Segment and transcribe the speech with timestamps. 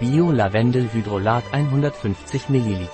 [0.00, 2.88] Bio-Lavendelhydrolat 150 ml.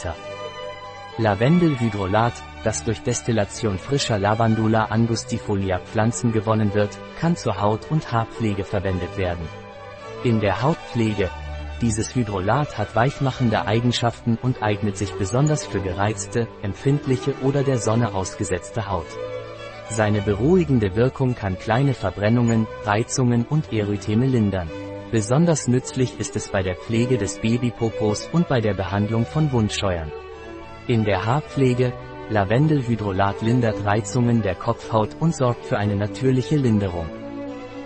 [1.19, 2.33] Lavendelhydrolat,
[2.65, 9.17] das durch Destillation frischer Lavandula angustifolia Pflanzen gewonnen wird, kann zur Haut- und Haarpflege verwendet
[9.17, 9.47] werden.
[10.25, 11.31] In der Hautpflege,
[11.81, 18.15] dieses Hydrolat hat weichmachende Eigenschaften und eignet sich besonders für gereizte, empfindliche oder der Sonne
[18.15, 19.07] ausgesetzte Haut.
[19.91, 24.69] Seine beruhigende Wirkung kann kleine Verbrennungen, Reizungen und Erytheme lindern.
[25.13, 30.11] Besonders nützlich ist es bei der Pflege des Babypopos und bei der Behandlung von Wundscheuern.
[30.89, 31.93] In der Haarpflege,
[32.29, 37.09] Lavendelhydrolat lindert Reizungen der Kopfhaut und sorgt für eine natürliche Linderung.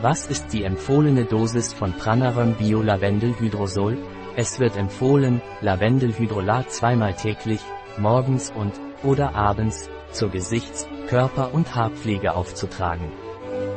[0.00, 3.98] Was ist die empfohlene Dosis von Pranarum Bio Lavendelhydrosol?
[4.34, 7.60] Es wird empfohlen, Lavendelhydrolat zweimal täglich,
[7.98, 13.12] morgens und oder abends, zur Gesichts-, Körper- und Haarpflege aufzutragen.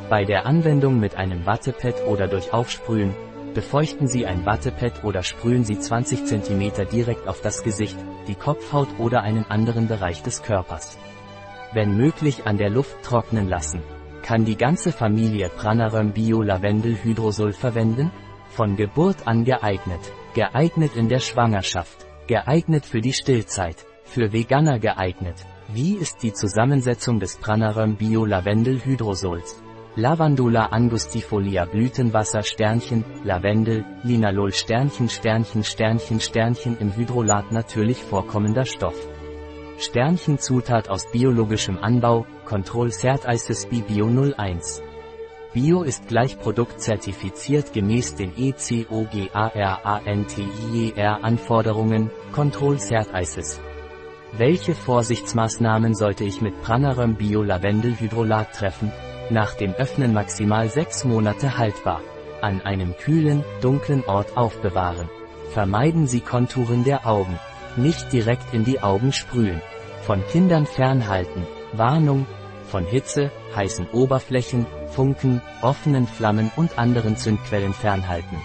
[0.10, 3.14] Bei der Anwendung mit einem Wattepad oder durch Aufsprühen,
[3.54, 8.88] befeuchten Sie ein Wattepad oder sprühen Sie 20 cm direkt auf das Gesicht, die Kopfhaut
[9.00, 10.98] oder einen anderen Bereich des Körpers.
[11.74, 13.82] Wenn möglich an der Luft trocknen lassen.
[14.22, 18.12] Kann die ganze Familie Pranarum Bio Lavendel Hydrosol verwenden?
[18.50, 20.00] Von Geburt an geeignet.
[20.34, 22.06] Geeignet in der Schwangerschaft.
[22.28, 23.86] Geeignet für die Stillzeit.
[24.06, 25.46] Für Veganer geeignet.
[25.74, 29.62] Wie ist die Zusammensetzung des Pranarum Bio Lavendel Hydrosols?
[29.96, 38.96] Lavandula angustifolia Blütenwasser Sternchen, Lavendel, Linalol Sternchen Sternchen Sternchen Sternchen im Hydrolat natürlich vorkommender Stoff.
[39.78, 44.82] Sternchen Zutat aus biologischem Anbau, Control Cert ISSB Bio 01.
[45.54, 53.10] Bio ist gleich Produkt zertifiziert gemäß den ECOGARANTIER Anforderungen, Control Cert.
[54.36, 58.92] Welche Vorsichtsmaßnahmen sollte ich mit Pranarum Bio Lavendelhydrolat treffen?
[59.30, 62.02] Nach dem Öffnen maximal 6 Monate haltbar.
[62.42, 65.10] An einem kühlen, dunklen Ort aufbewahren.
[65.52, 67.40] Vermeiden Sie Konturen der Augen.
[67.78, 69.62] Nicht direkt in die Augen sprühen.
[70.02, 71.48] Von Kindern fernhalten.
[71.72, 72.28] Warnung.
[72.68, 78.38] Von Hitze, heißen Oberflächen, Funken, offenen Flammen und anderen Zündquellen fernhalten.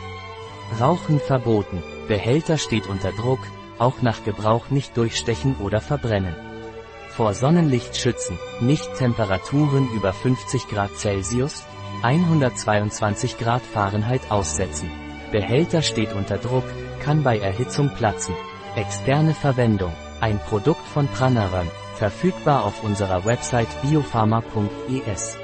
[0.79, 1.83] Rauchen verboten.
[2.07, 3.41] Behälter steht unter Druck,
[3.79, 6.37] auch nach Gebrauch nicht durchstechen oder verbrennen.
[7.19, 11.65] Vor Sonnenlicht schützen, nicht Temperaturen über 50 Grad Celsius,
[12.05, 14.89] 122 Grad Fahrenheit aussetzen.
[15.33, 16.63] Behälter steht unter Druck,
[17.03, 18.37] kann bei Erhitzung platzen.
[18.77, 19.93] Externe Verwendung.
[20.21, 25.39] Ein Produkt von Pranaran, verfügbar auf unserer Website biopharma.es.